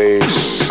Bass. 0.00 0.69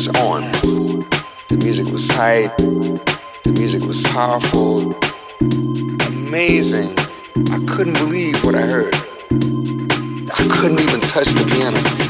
Was 0.00 0.08
on. 0.20 0.50
The 1.48 1.58
music 1.62 1.86
was 1.88 2.08
tight. 2.08 2.56
The 2.56 3.52
music 3.52 3.82
was 3.82 4.02
powerful. 4.04 4.94
Amazing. 6.06 6.96
I 7.52 7.58
couldn't 7.66 7.98
believe 7.98 8.42
what 8.42 8.54
I 8.54 8.62
heard. 8.62 8.94
I 8.94 10.48
couldn't 10.56 10.80
even 10.80 11.00
touch 11.02 11.28
the 11.28 11.44
piano. 11.52 12.09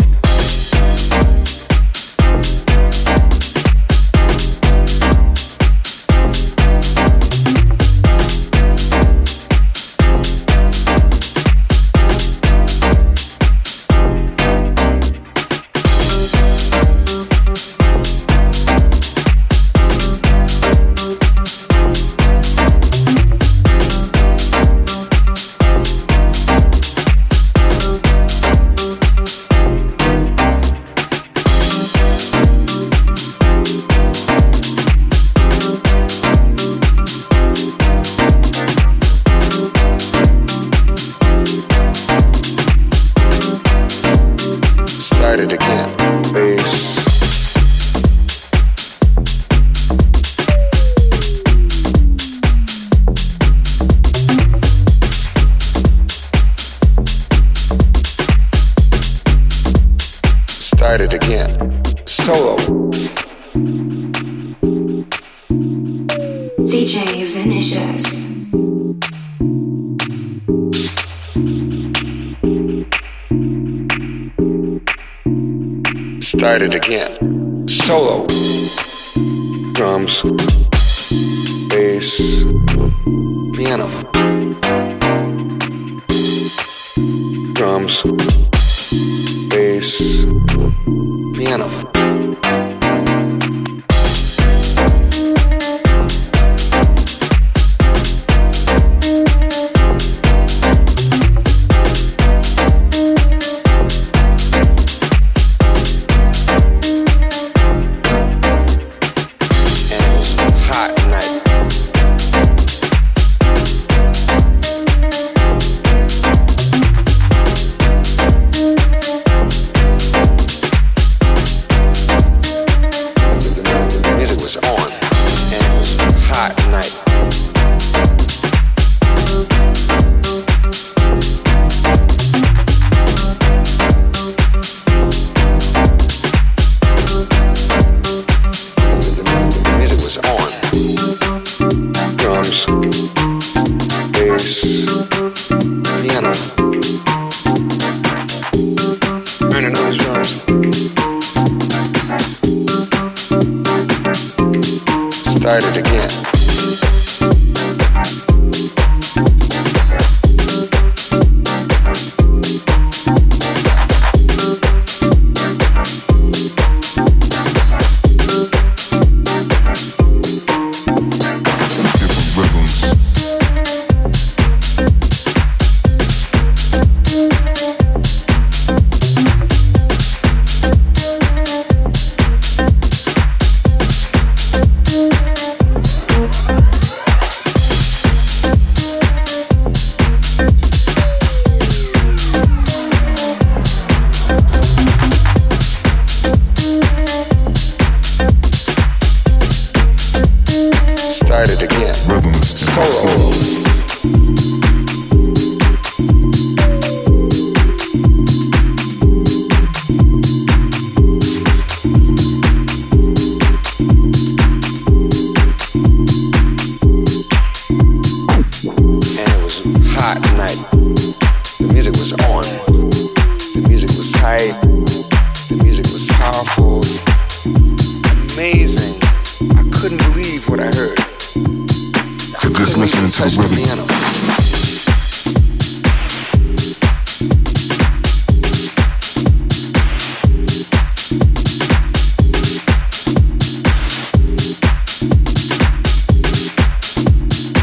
Started 76.50 76.75
again. 76.75 77.09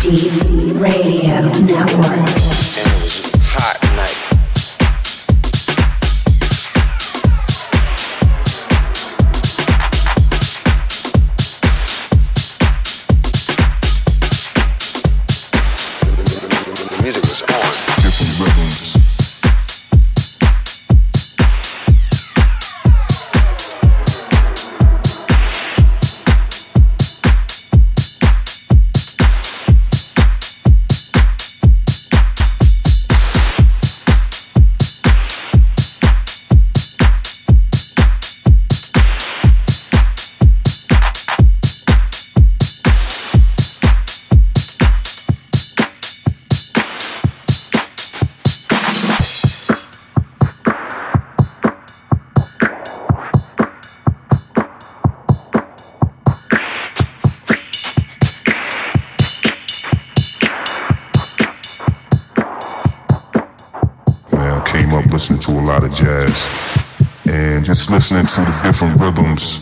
Deep 0.07 0.79
Radio 0.79 1.41
Network. 1.65 2.36
The 68.45 68.59
different 68.63 68.99
rhythms 68.99 69.61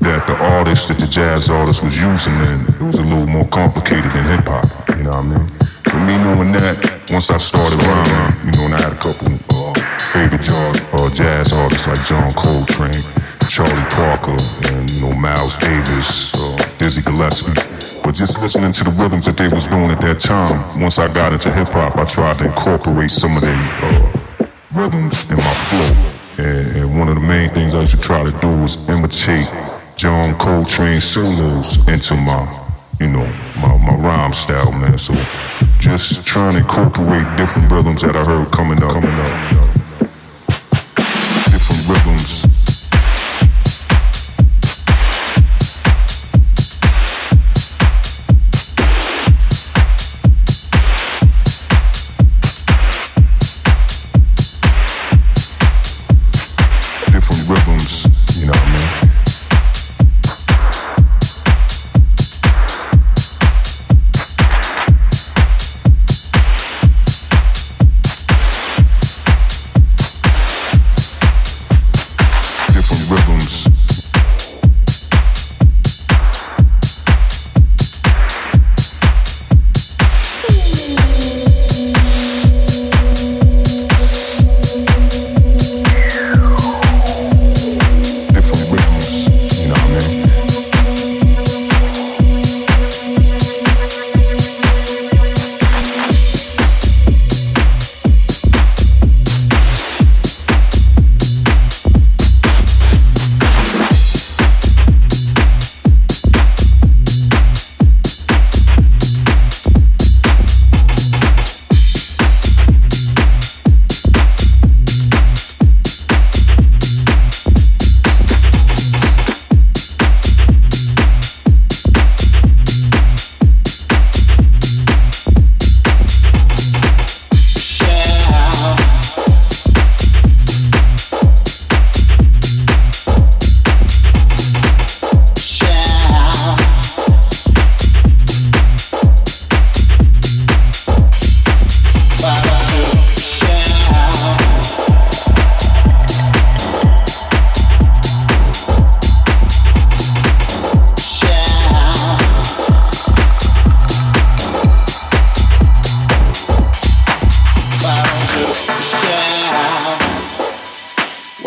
that 0.00 0.26
the 0.26 0.36
artist, 0.36 0.88
that 0.88 0.98
the 0.98 1.06
jazz 1.06 1.48
artist 1.48 1.84
was 1.84 1.96
using, 2.00 2.34
and 2.48 2.68
it 2.68 2.82
was 2.82 2.98
a 2.98 3.04
little 3.04 3.26
more 3.26 3.46
complicated 3.48 4.10
than 4.12 4.24
hip 4.24 4.44
hop. 4.48 4.68
You 4.96 5.04
know 5.04 5.20
what 5.20 5.24
I 5.24 5.38
mean? 5.38 5.46
So 5.88 5.96
me 6.04 6.16
knowing 6.18 6.52
that, 6.52 6.76
once 7.10 7.30
I 7.30 7.38
started 7.38 7.80
rhyming, 7.80 8.46
you 8.46 8.52
know, 8.56 8.64
and 8.68 8.74
I 8.74 8.80
had 8.80 8.92
a 8.92 9.00
couple 9.00 9.28
uh, 9.52 9.72
favorite 10.12 10.42
jazz, 10.42 10.80
uh, 10.92 11.10
jazz 11.10 11.52
artists 11.52 11.86
like 11.86 12.02
John 12.04 12.32
Coltrane, 12.32 13.04
Charlie 13.48 13.88
Parker, 13.92 14.36
and 14.72 14.90
you 14.90 15.00
know 15.00 15.12
Miles 15.12 15.56
Davis, 15.58 16.34
uh, 16.34 16.56
Dizzy 16.78 17.02
Gillespie. 17.02 17.56
But 18.02 18.14
just 18.14 18.40
listening 18.40 18.72
to 18.72 18.84
the 18.84 18.94
rhythms 18.96 19.26
that 19.26 19.36
they 19.36 19.48
was 19.48 19.66
doing 19.66 19.90
at 19.90 20.00
that 20.00 20.20
time, 20.20 20.80
once 20.80 20.98
I 20.98 21.12
got 21.12 21.32
into 21.32 21.52
hip 21.52 21.68
hop, 21.68 21.96
I 21.96 22.04
tried 22.04 22.38
to 22.38 22.46
incorporate 22.46 23.10
some 23.10 23.36
of 23.36 23.42
their 23.42 23.56
uh, 23.56 24.48
rhythms 24.72 25.28
in 25.30 25.36
my 25.36 25.54
flow. 25.54 26.09
And, 26.40 26.76
and, 26.76 26.98
one 26.98 27.08
of 27.08 27.16
the 27.16 27.20
main 27.20 27.50
things 27.50 27.74
I 27.74 27.80
used 27.80 27.94
to 27.94 28.00
try 28.00 28.24
to 28.24 28.30
do 28.40 28.48
was 28.48 28.76
imitate 28.88 29.46
John 29.96 30.34
Coltrane 30.38 31.00
solos 31.00 31.86
into 31.86 32.14
my, 32.14 32.48
you 32.98 33.08
know, 33.08 33.26
my, 33.56 33.76
my 33.76 33.94
rhyme 33.96 34.32
style, 34.32 34.72
man. 34.72 34.96
So 34.96 35.12
just 35.80 36.26
trying 36.26 36.54
to 36.54 36.60
incorporate 36.60 37.26
different 37.36 37.70
rhythms 37.70 38.00
that 38.02 38.16
I 38.16 38.24
heard 38.24 38.50
coming 38.52 38.82
up, 38.82 38.92
coming 38.92 39.10
up. 39.10 39.59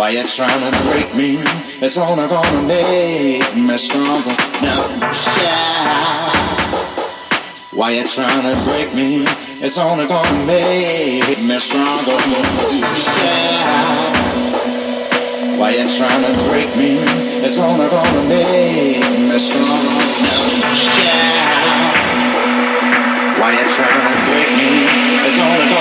It's 0.06 1.98
only 1.98 2.28
gonna 2.28 2.62
make 2.68 3.56
me 3.56 3.78
stronger. 3.78 4.36
Now 4.62 5.12
shout. 5.12 6.36
Why 7.72 7.92
you 7.92 8.04
trying 8.04 8.44
to 8.44 8.56
break 8.68 8.94
me? 8.94 9.26
It's 9.64 9.78
only 9.78 10.06
gonna 10.08 10.46
make 10.46 11.40
me 11.40 11.58
stronger. 11.60 12.20
Shout. 12.96 14.16
Why 15.58 15.72
you 15.72 15.88
trying 15.88 16.24
to 16.24 16.34
break 16.52 16.76
me? 16.76 17.00
It's 17.44 17.58
only 17.60 17.88
gonna 17.88 18.24
make 18.28 19.00
me 19.00 19.40
stronger. 19.40 19.88
Now 20.24 20.74
shout. 20.74 21.96
Why 23.40 23.52
you 23.56 23.66
trying 23.72 24.04
to 24.04 24.20
break 24.28 24.50
me? 24.52 24.70
It's 25.28 25.40
only 25.40 25.73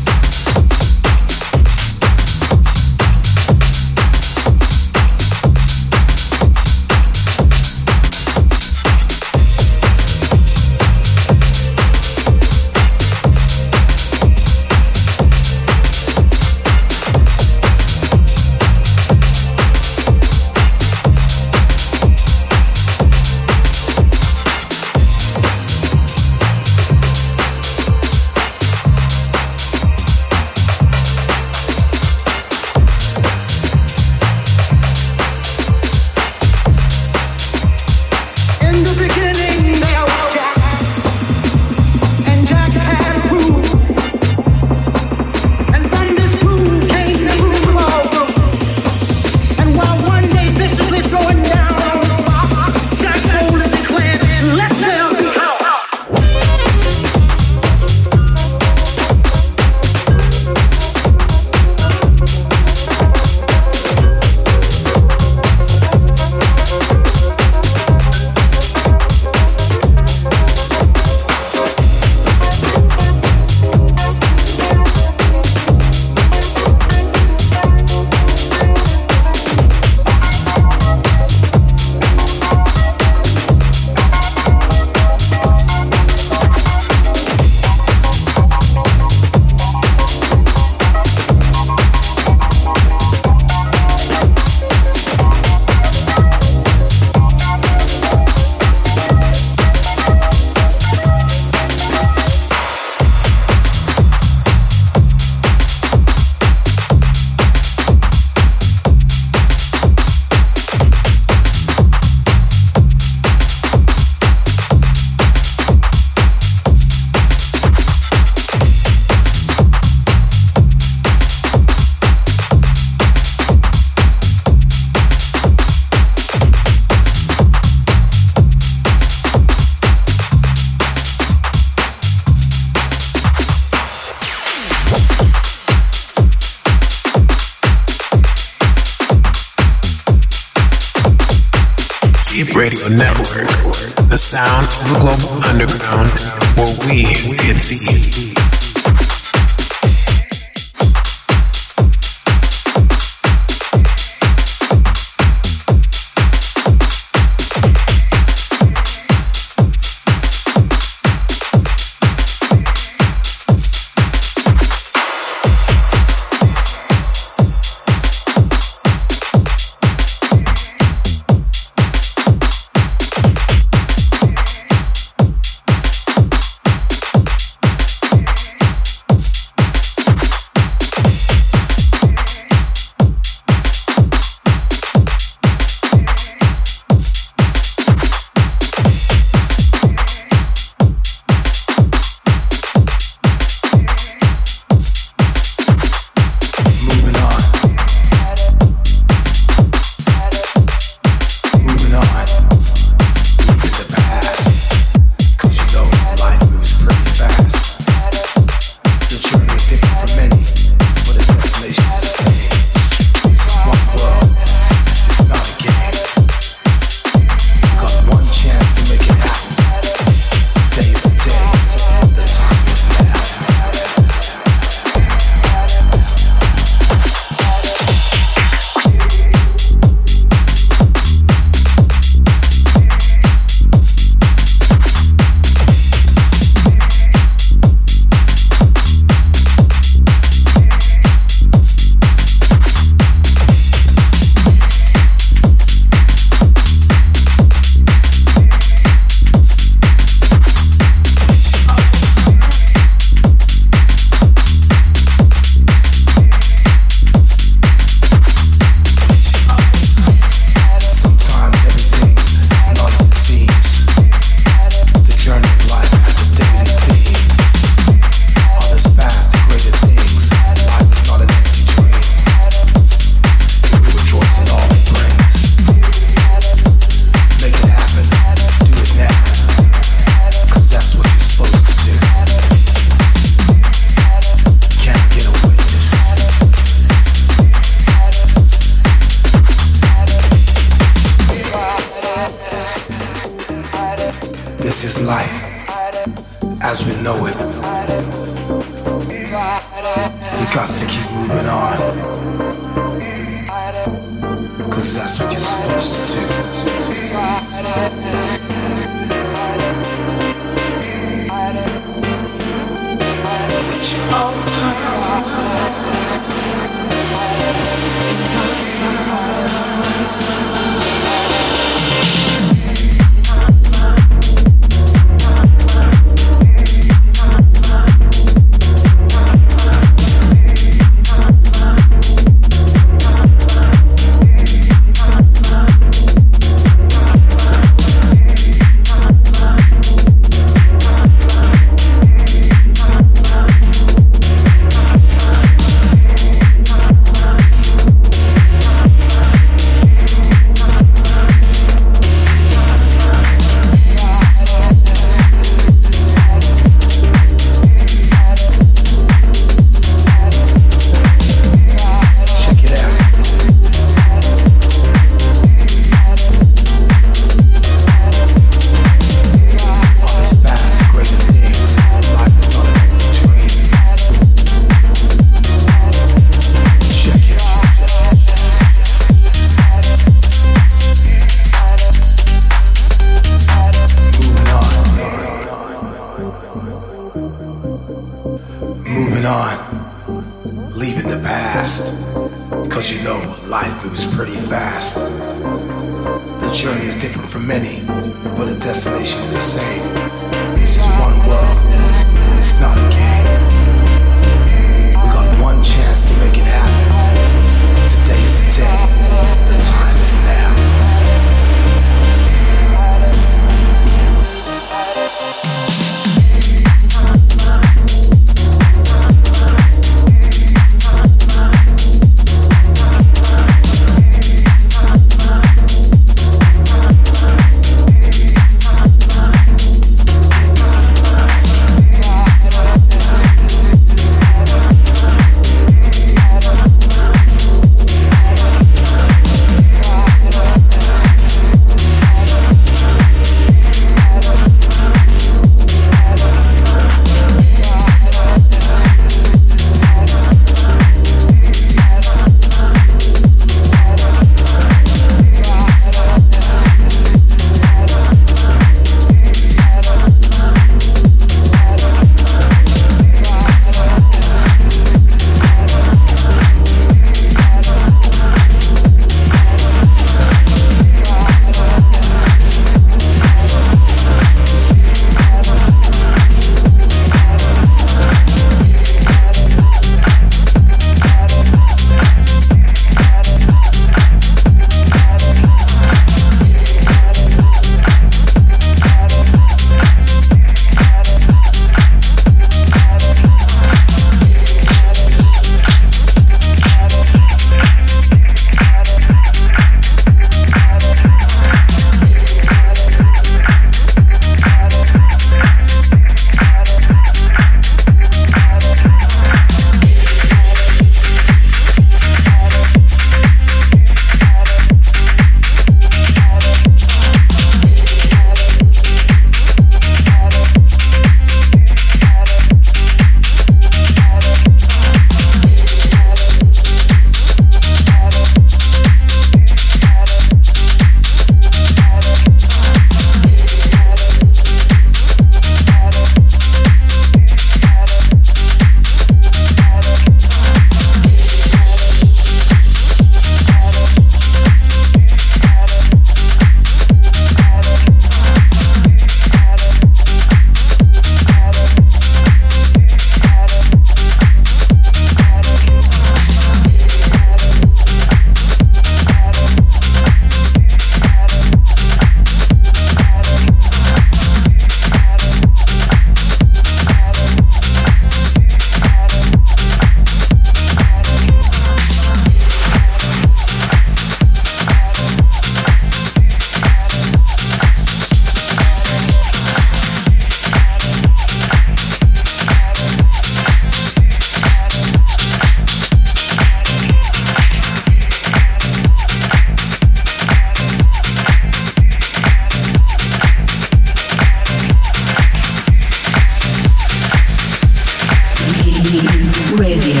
Radio 599.56 600.00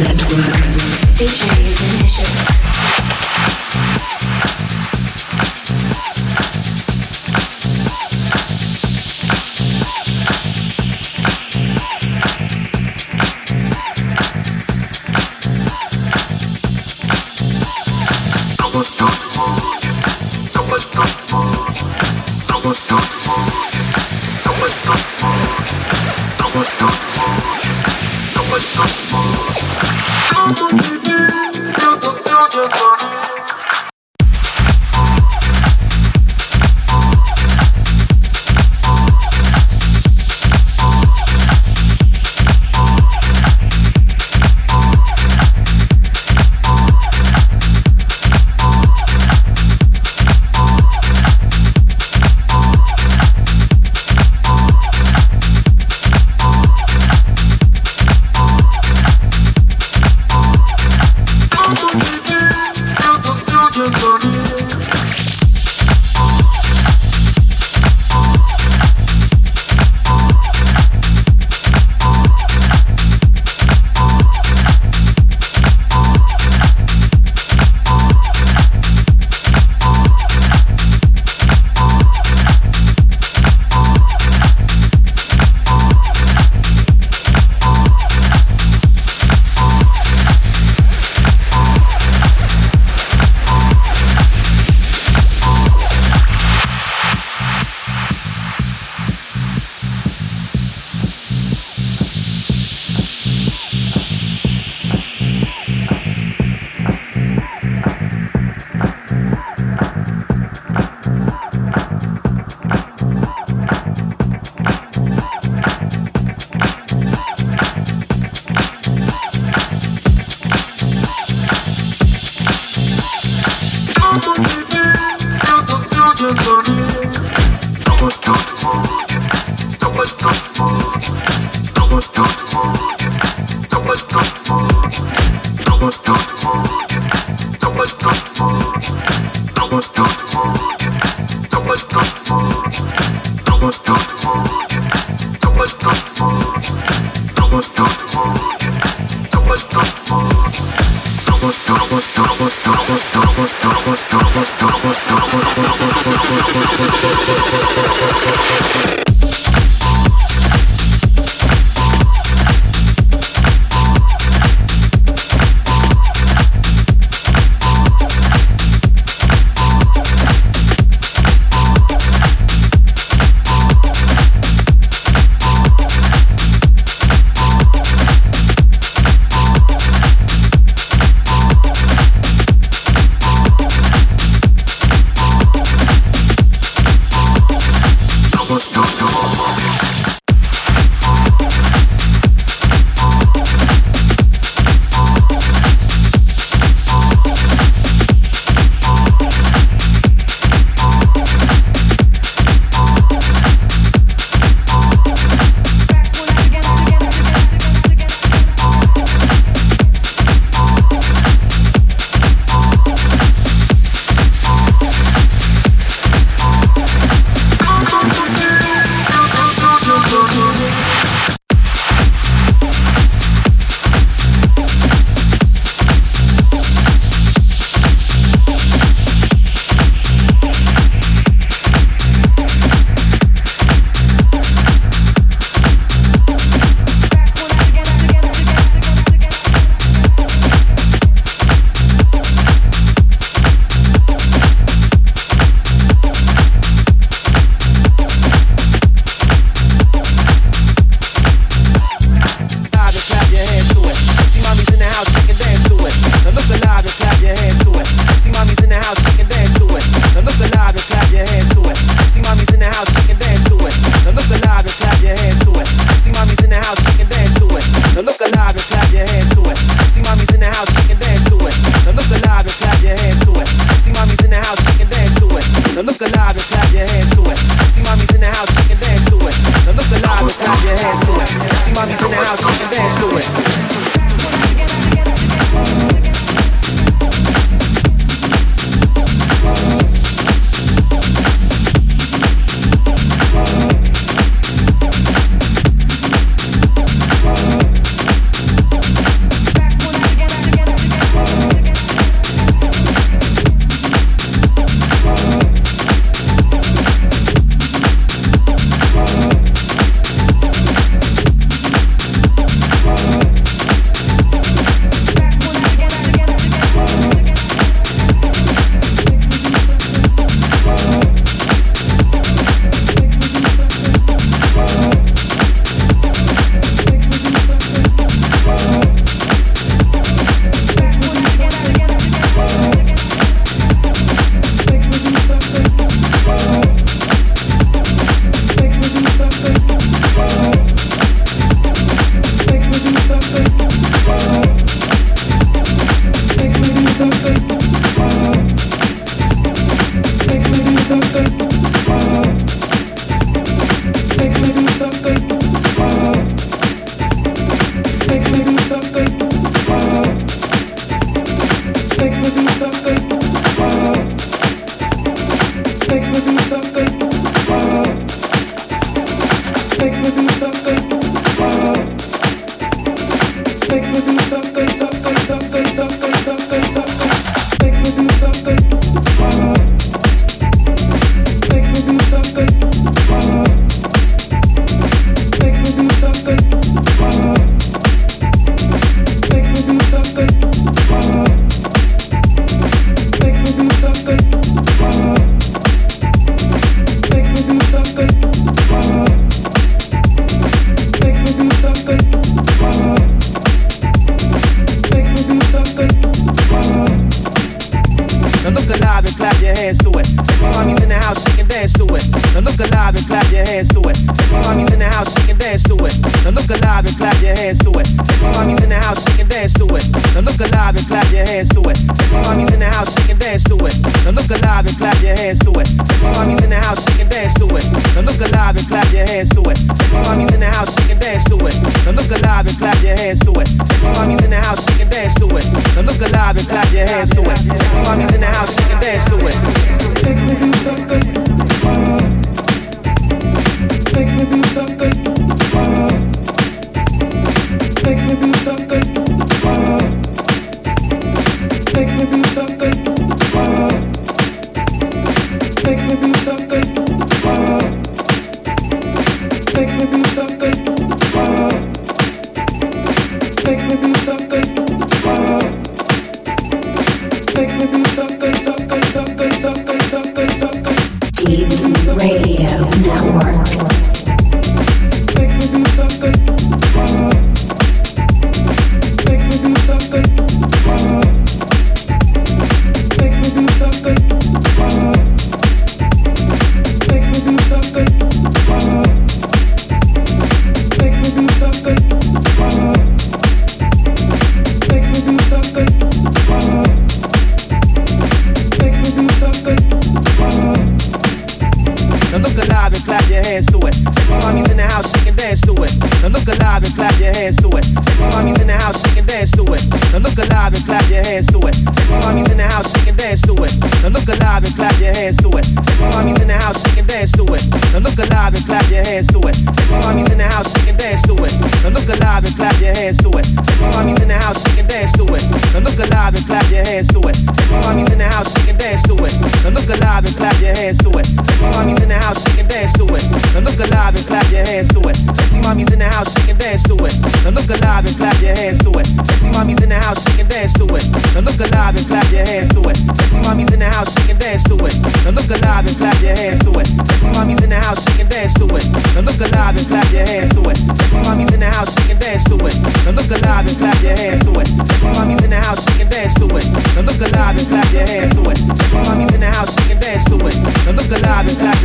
Network. 0.00 0.54
DJ 1.14 1.44
Initiative. 2.00 2.55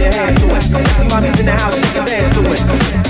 your 0.02 0.12
hands 0.14 0.40
to 0.40 0.56
it. 0.56 0.64
See 0.98 1.08
mommy's 1.08 1.40
in 1.40 1.46
the 1.46 1.52
house, 1.52 1.76
she 1.76 1.94
can 1.94 2.06
dance 2.06 2.34
to 2.36 2.52
it. 2.52 3.01